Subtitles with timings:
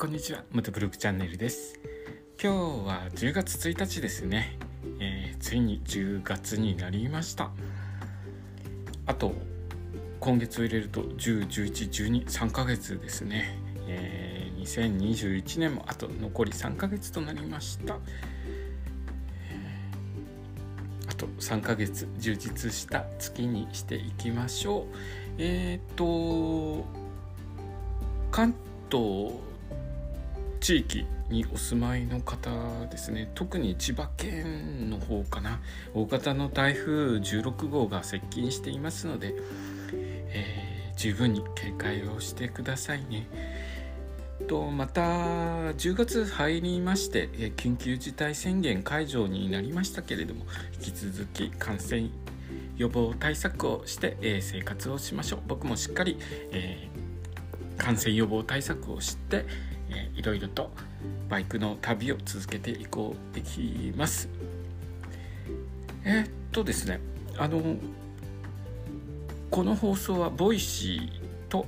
[0.00, 0.44] こんにちは。
[0.52, 1.76] 元ブログチャンネルです。
[2.40, 2.56] 今日
[2.86, 4.56] は10月1日ですね、
[5.00, 7.50] えー、ついに10月になりました。
[9.06, 9.32] あと
[10.20, 13.58] 今月を入れると101112,3ヶ月ですね、
[13.88, 17.94] えー、2021年もあと残り3ヶ月となりました。
[21.08, 24.84] あと3ヶ月充実した月にしていきましょう。
[25.38, 26.84] えっ、と
[28.30, 28.54] 関
[28.88, 29.47] 東
[30.60, 32.50] 地域にお住まいの方
[32.90, 33.30] ですね。
[33.34, 35.60] 特に千葉県の方かな。
[35.94, 39.34] 大型の台風16号が接近していますので、
[39.92, 43.28] えー、十分に警戒をしてくださいね。
[44.46, 52.08] とまた10月入りまして緊急事態宣言解除になりましたけれども引き続き感染
[52.78, 55.40] 予防対策をして、え、生活をしましょう。
[55.46, 56.16] 僕もしっかり、
[56.52, 59.44] えー、感染予防対策をして、
[59.90, 60.70] えー、いろいろと
[61.28, 64.28] バイクの旅を続けていこうできます。
[66.04, 67.00] えー、っとですね
[67.36, 67.76] あの
[69.50, 71.66] この放送はボイシーと、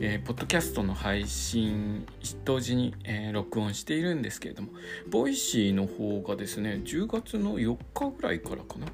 [0.00, 2.06] えー、ポッドキャストの配信
[2.44, 4.68] 同時に、えー、録音しているんですけれども
[5.10, 8.86] ボイシーの方がですね10月の4日ぐらいからかな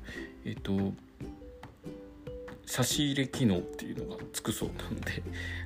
[0.44, 0.92] えっ、と
[2.66, 5.22] 差し入れ機能っていうのがつくそうなので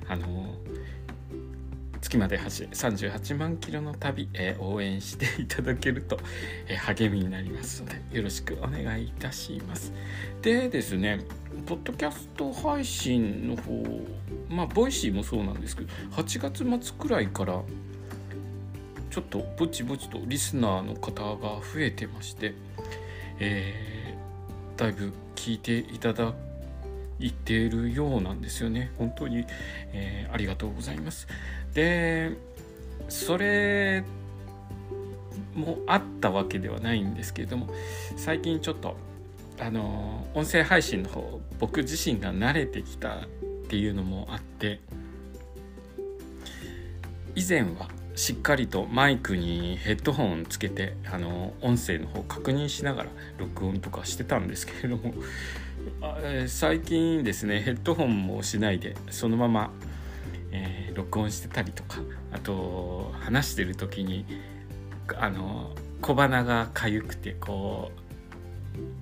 [0.07, 0.55] あの
[2.07, 6.17] 月まで走38万キロの旅、えー、応援していただけると、
[6.67, 9.91] えー、励みになりますのでよろしくお願いいたします。
[10.41, 11.19] でですね
[11.65, 13.83] ポッドキャスト配信の方
[14.49, 17.61] まあボイシーもそうなんですけど8月末くらいから
[19.09, 22.53] ちょっとぼちぼちとリスナーの方が増えてまして、
[23.39, 26.33] えー、だいぶ聞いていただ
[27.19, 28.91] 言っているようなんですよね。
[28.97, 29.45] 本当に、
[29.93, 31.27] えー、ありがとうございます。
[31.73, 32.31] で
[33.09, 34.03] それ
[35.55, 37.67] もあったわけではないんですけれども
[38.15, 38.95] 最近ちょっと
[39.59, 43.19] あの音声配信の方僕自身が慣れてきたっ
[43.69, 44.79] ていうのもあって
[47.35, 55.13] 以前はしっかりとマイクにヘッドホンつけてあの音声の方確認しながら録音とかしてたんですけれども
[56.47, 59.71] 最近ですねヘッドホンもしないでそのまま、
[60.51, 61.99] えー、録音してたりとか
[62.31, 64.25] あと話してる時に
[65.17, 65.71] あの
[66.01, 68.07] 小鼻が痒くてこう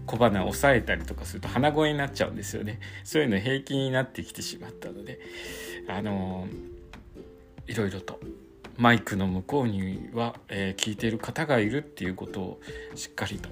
[0.05, 2.79] 小鼻を押さえたりとかすると鼻声になっちゃうんですよね。
[3.03, 5.19] そういうの平気になってきてしまったので
[5.87, 6.47] あの
[7.67, 8.19] いろいろと
[8.77, 12.59] マイクの向こうには、えー、聞いている方がいるっていうことを
[12.93, 13.49] しっかりと、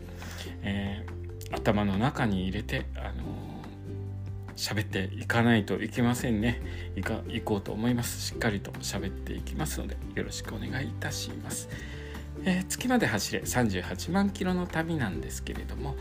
[0.62, 1.23] えー
[1.54, 3.24] 頭の中に入れてあの
[4.56, 6.62] 喋っていかないといけませんね。
[6.96, 8.22] いかいこうと思います。
[8.22, 11.70] しっかりと喋っていきますのでよろしくお願いいたします、
[12.44, 15.96] えー、月まで走れ38万キロの旅なんですけれども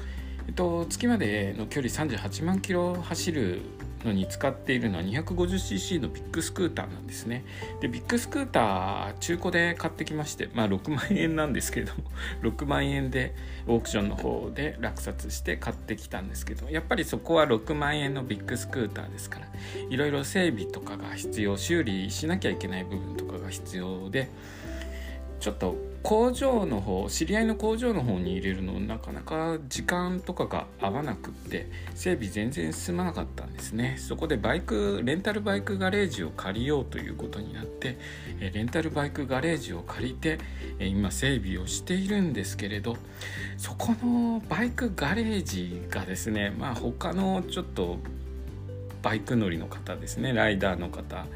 [0.46, 3.60] えっと、月までの距離38万キロ走る
[4.04, 7.44] のに使っているのは 250cc のビッグスクーターなんですね。
[7.80, 12.04] で、ビッグスクーター中古で買ってきまして、まあ6万円なんですけれども、
[12.42, 13.34] 6万円で
[13.66, 19.46] オークションの方で落札して買ってきたんですけど、やっぱりそこは6万円のビッグスクーターですから、
[19.88, 24.28] いろいろ整備とかが必要、修理しなきゃいけない部分とかが必要で、
[25.40, 33.96] ちょっと工場の方知り合いの工場の方に入れるのなかなか時間とかが合わなくって整備全然進まなかったんですね。
[33.98, 37.98] そこでバイクレンタルバイクガレージを借りようということになって
[38.40, 40.38] レンタルバイクガレージを借りて
[40.80, 42.96] 今整備をしているんですけれど
[43.56, 47.98] そこのバイクガレージがですねまあ他のちょっと
[49.02, 51.26] バイク乗りの方ですねライダーの方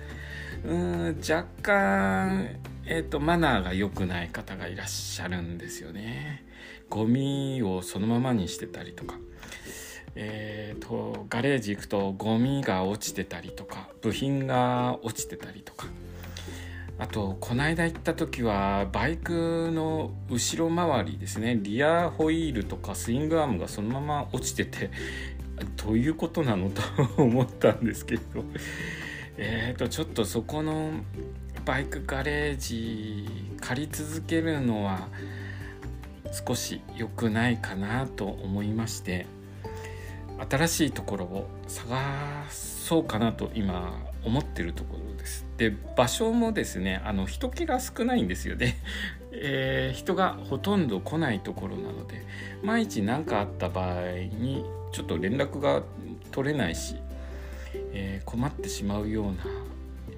[0.65, 2.49] うん若干
[2.97, 6.47] えーと、マナーが良くない方がいらっしゃるんですよね。
[6.89, 9.19] ゴミをそのままにしてたりとか。
[10.15, 15.89] えーと、ガレージ行くとゴミが落ちてたりとか部品が落ちてたりとか
[16.99, 24.91] あとこの間行った時はバイクの後ろ回りですねリアホイールとかスイングアームがそのまま落ちてて
[25.77, 28.23] どういうことなのと思ったんですけど
[29.37, 30.93] えーとちょっとそこの
[31.67, 33.27] バイクガレージ
[33.61, 35.09] 借り続けるのは
[36.47, 39.27] 少し良くないかなと思いまして
[40.49, 41.99] 新しいところを探
[42.51, 45.45] そうかなと今思ってるところです。
[45.57, 48.77] で場所もですねあの人気が少ないんですよね。
[49.33, 52.23] えー、人がほとんど来ないところなので
[52.63, 55.83] 万一何かあった場合にちょっと連絡が
[56.31, 56.95] 取れないし、
[57.93, 59.66] えー、困ってしまうような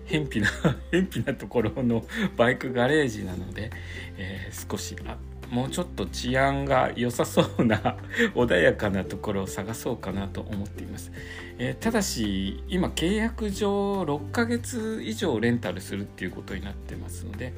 [0.08, 0.48] 偏僻な
[0.90, 2.04] 偏僻なところの
[2.36, 3.70] バイクガレージなので、
[4.16, 5.16] えー、少しあ
[5.50, 7.96] もうちょっと治安が良さそうな
[8.34, 11.10] 穏やかなところを探そうかなと思っています、
[11.58, 17.54] えー、ただし今契約上6ヶ月以上レンタルするっていうことになってますので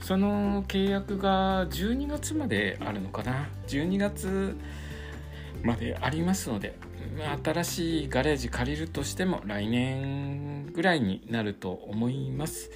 [0.00, 4.56] その契約が12月まであるのかな？12月
[5.62, 6.74] までありますので
[7.44, 12.70] 新しいガレージ借りるとしても来年ぐらいになると思います。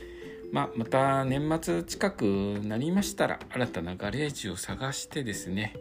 [0.52, 5.74] まあ、また年末近くなりましたら新たなガレージを探してですね、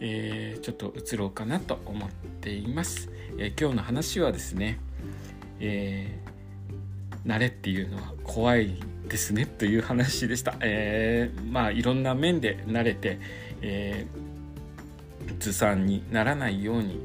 [0.00, 3.10] えー、ちょっと移ろうかなと思っています。
[3.38, 4.78] えー、今日の話はですね、
[5.58, 10.54] えー、慣れっていうのは怖いですねという話でした。
[10.60, 13.18] えー、まあいろんな面で慣れて、
[13.62, 14.06] え、
[15.38, 17.00] ずさんにならないように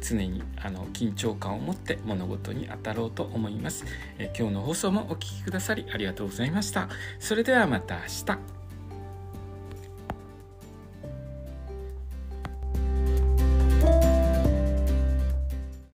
[0.00, 3.84] 常にあの緊張感を持って物事に当たろうと思います、
[4.18, 6.88] え今日の放送もお聴きくださりありがとうございました。
[7.18, 8.55] それではまた明日。